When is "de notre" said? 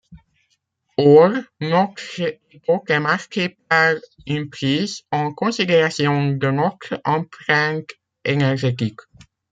6.31-6.99